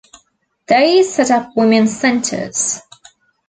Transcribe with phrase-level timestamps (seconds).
[0.65, 2.81] They set up women's centres.